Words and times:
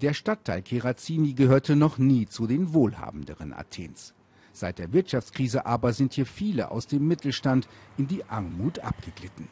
Der 0.00 0.14
Stadtteil 0.14 0.62
Kerazini 0.62 1.32
gehörte 1.32 1.74
noch 1.74 1.98
nie 1.98 2.26
zu 2.26 2.46
den 2.46 2.72
wohlhabenderen 2.72 3.52
Athens. 3.52 4.14
Seit 4.52 4.78
der 4.78 4.92
Wirtschaftskrise 4.92 5.66
aber 5.66 5.92
sind 5.92 6.14
hier 6.14 6.26
viele 6.26 6.70
aus 6.70 6.86
dem 6.86 7.08
Mittelstand 7.08 7.68
in 7.96 8.06
die 8.06 8.24
Armut 8.24 8.78
abgeglitten. 8.78 9.48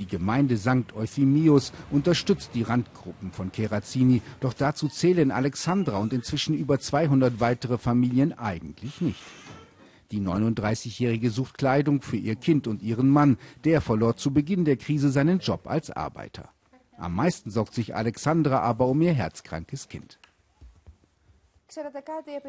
Die 0.00 0.06
Gemeinde 0.06 0.56
St. 0.56 0.92
Euphemius 0.96 1.72
unterstützt 1.92 2.50
die 2.54 2.62
Randgruppen 2.62 3.30
von 3.30 3.52
Kerazini, 3.52 4.22
doch 4.40 4.52
dazu 4.52 4.88
zählen 4.88 5.30
Alexandra 5.30 5.98
und 5.98 6.12
inzwischen 6.12 6.56
über 6.56 6.80
200 6.80 7.38
weitere 7.38 7.78
Familien 7.78 8.36
eigentlich 8.36 9.00
nicht. 9.00 9.22
Die 10.10 10.20
39-Jährige 10.20 11.30
sucht 11.30 11.58
Kleidung 11.58 12.02
für 12.02 12.16
ihr 12.16 12.34
Kind 12.34 12.66
und 12.66 12.82
ihren 12.82 13.08
Mann. 13.08 13.38
Der 13.64 13.80
verlor 13.80 14.16
zu 14.16 14.32
Beginn 14.32 14.64
der 14.64 14.76
Krise 14.76 15.10
seinen 15.10 15.38
Job 15.38 15.68
als 15.68 15.90
Arbeiter. 15.90 16.50
Am 16.98 17.14
meisten 17.14 17.50
sorgt 17.50 17.74
sich 17.74 17.94
Alexandra 17.94 18.60
aber 18.60 18.86
um 18.86 19.00
ihr 19.02 19.12
herzkrankes 19.12 19.88
Kind. 19.88 20.18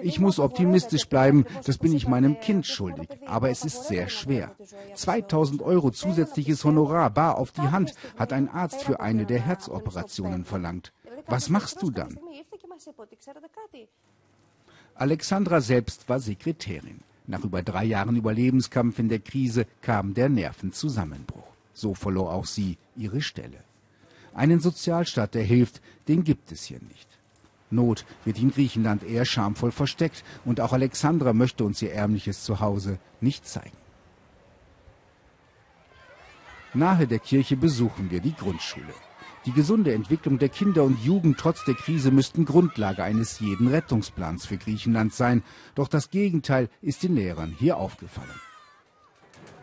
Ich 0.02 0.20
muss 0.20 0.40
optimistisch 0.40 1.10
bleiben, 1.10 1.46
das 1.66 1.78
bin 1.80 1.94
ich 1.94 2.08
meinem 2.08 2.40
Kind 2.40 2.66
schuldig, 2.66 3.10
aber 3.26 3.50
es 3.50 3.66
ist 3.66 3.86
sehr 3.86 4.10
schwer. 4.10 4.56
2000 4.94 5.62
Euro 5.62 5.92
zusätzliches 5.92 6.64
Honorar 6.64 7.10
bar 7.10 7.38
auf 7.38 7.52
die 7.52 7.62
Hand 7.62 7.94
hat 8.16 8.32
ein 8.32 8.48
Arzt 8.48 8.84
für 8.84 9.00
eine 9.00 9.26
der 9.26 9.40
Herzoperationen 9.40 10.46
verlangt. 10.46 10.94
Was 11.26 11.50
machst 11.50 11.82
du 11.82 11.90
dann? 11.90 12.20
Alexandra 14.96 15.62
selbst 15.62 16.08
war 16.10 16.20
Sekretärin. 16.20 17.00
Nach 17.26 17.44
über 17.44 17.62
drei 17.62 17.84
Jahren 17.84 18.16
Überlebenskampf 18.16 19.00
in 19.00 19.10
der 19.10 19.20
Krise 19.20 19.66
kam 19.82 20.14
der 20.14 20.30
Nervenzusammenbruch. 20.30 21.44
So 21.74 21.94
verlor 21.94 22.32
auch 22.32 22.46
sie 22.46 22.78
ihre 22.96 23.22
Stelle. 23.22 23.58
Einen 24.34 24.60
Sozialstaat, 24.60 25.34
der 25.34 25.44
hilft, 25.44 25.82
den 26.08 26.24
gibt 26.24 26.52
es 26.52 26.64
hier 26.64 26.80
nicht. 26.80 27.08
Not 27.70 28.06
wird 28.24 28.40
in 28.40 28.52
Griechenland 28.52 29.04
eher 29.04 29.26
schamvoll 29.26 29.72
versteckt 29.72 30.24
und 30.46 30.62
auch 30.62 30.74
Alexandra 30.74 31.34
möchte 31.34 31.64
uns 31.64 31.82
ihr 31.82 31.94
ärmliches 31.94 32.44
Zuhause 32.44 33.00
nicht 33.20 33.48
zeigen. 33.48 33.78
Nahe 36.74 37.08
der 37.08 37.20
Kirche 37.20 37.58
besuchen 37.58 38.12
wir 38.12 38.22
die 38.22 38.36
Grundschule. 38.36 38.94
Die 39.46 39.54
gesunde 39.54 39.94
Entwicklung 39.94 40.40
der 40.40 40.50
Kinder 40.50 40.84
und 40.84 41.04
Jugend 41.04 41.38
trotz 41.38 41.64
der 41.64 41.76
Krise 41.76 42.12
müssten 42.12 42.44
Grundlage 42.46 43.04
eines 43.04 43.40
jeden 43.40 43.68
Rettungsplans 43.70 44.46
für 44.46 44.58
Griechenland 44.58 45.14
sein. 45.14 45.42
Doch 45.74 45.88
das 45.88 46.10
Gegenteil 46.10 46.70
ist 46.82 47.04
den 47.04 47.16
Lehrern 47.16 47.56
hier 47.58 47.78
aufgefallen. 47.78 48.30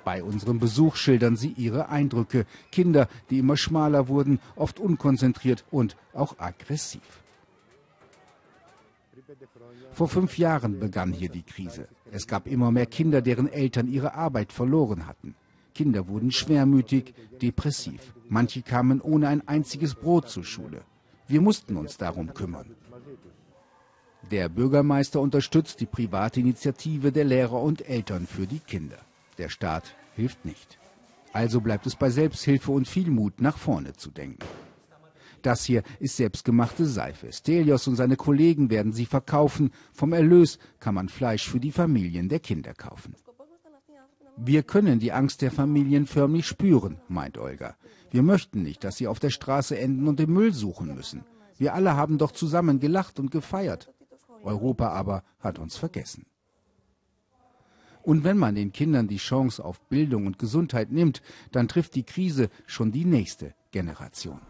Bei 0.04 0.22
unserem 0.22 0.58
Besuch 0.58 0.96
schildern 0.96 1.36
sie 1.36 1.52
ihre 1.56 1.88
Eindrücke. 1.88 2.46
Kinder, 2.70 3.08
die 3.30 3.38
immer 3.38 3.56
schmaler 3.56 4.08
wurden, 4.08 4.38
oft 4.54 4.78
unkonzentriert 4.78 5.64
und 5.70 5.96
auch 6.12 6.38
aggressiv. 6.38 7.22
Vor 9.92 10.08
fünf 10.08 10.38
Jahren 10.38 10.78
begann 10.78 11.12
hier 11.12 11.28
die 11.30 11.42
Krise. 11.42 11.88
Es 12.10 12.26
gab 12.26 12.46
immer 12.46 12.70
mehr 12.70 12.86
Kinder, 12.86 13.22
deren 13.22 13.48
Eltern 13.48 13.88
ihre 13.88 14.14
Arbeit 14.14 14.52
verloren 14.52 15.06
hatten. 15.06 15.34
Kinder 15.74 16.06
wurden 16.08 16.30
schwermütig, 16.30 17.14
depressiv. 17.40 18.14
Manche 18.28 18.62
kamen 18.62 19.00
ohne 19.00 19.28
ein 19.28 19.46
einziges 19.48 19.94
Brot 19.94 20.28
zur 20.28 20.44
Schule. 20.44 20.82
Wir 21.26 21.40
mussten 21.40 21.76
uns 21.76 21.96
darum 21.96 22.34
kümmern. 22.34 22.74
Der 24.30 24.48
Bürgermeister 24.48 25.20
unterstützt 25.20 25.80
die 25.80 25.86
private 25.86 26.40
Initiative 26.40 27.12
der 27.12 27.24
Lehrer 27.24 27.60
und 27.60 27.88
Eltern 27.88 28.26
für 28.26 28.46
die 28.46 28.60
Kinder. 28.60 28.98
Der 29.38 29.48
Staat 29.48 29.94
hilft 30.14 30.44
nicht. 30.44 30.78
Also 31.32 31.60
bleibt 31.60 31.86
es 31.86 31.96
bei 31.96 32.10
Selbsthilfe 32.10 32.70
und 32.70 32.86
viel 32.86 33.10
Mut, 33.10 33.40
nach 33.40 33.58
vorne 33.58 33.94
zu 33.94 34.10
denken. 34.10 34.46
Das 35.42 35.64
hier 35.64 35.82
ist 36.00 36.16
selbstgemachte 36.16 36.86
Seife. 36.86 37.30
Stelios 37.30 37.86
und 37.86 37.96
seine 37.96 38.16
Kollegen 38.16 38.70
werden 38.70 38.92
sie 38.92 39.04
verkaufen. 39.04 39.72
Vom 39.92 40.12
Erlös 40.12 40.58
kann 40.80 40.94
man 40.94 41.08
Fleisch 41.08 41.48
für 41.48 41.60
die 41.60 41.72
Familien 41.72 42.28
der 42.28 42.40
Kinder 42.40 42.72
kaufen. 42.72 43.14
Wir 44.36 44.62
können 44.62 45.00
die 45.00 45.12
Angst 45.12 45.42
der 45.42 45.50
Familien 45.50 46.06
förmlich 46.06 46.46
spüren, 46.46 46.98
meint 47.08 47.36
Olga. 47.36 47.76
Wir 48.10 48.22
möchten 48.22 48.62
nicht, 48.62 48.84
dass 48.84 48.96
sie 48.96 49.06
auf 49.06 49.20
der 49.20 49.30
Straße 49.30 49.78
enden 49.78 50.08
und 50.08 50.18
den 50.18 50.32
Müll 50.32 50.52
suchen 50.52 50.94
müssen. 50.94 51.24
Wir 51.58 51.74
alle 51.74 51.94
haben 51.94 52.16
doch 52.16 52.32
zusammen 52.32 52.80
gelacht 52.80 53.20
und 53.20 53.30
gefeiert. 53.30 53.92
Europa 54.42 54.88
aber 54.88 55.24
hat 55.40 55.58
uns 55.58 55.76
vergessen. 55.76 56.26
Und 58.04 58.22
wenn 58.22 58.36
man 58.36 58.54
den 58.54 58.72
Kindern 58.72 59.08
die 59.08 59.16
Chance 59.16 59.64
auf 59.64 59.80
Bildung 59.88 60.26
und 60.26 60.38
Gesundheit 60.38 60.92
nimmt, 60.92 61.22
dann 61.52 61.68
trifft 61.68 61.94
die 61.94 62.02
Krise 62.02 62.50
schon 62.66 62.92
die 62.92 63.06
nächste 63.06 63.54
Generation. 63.72 64.40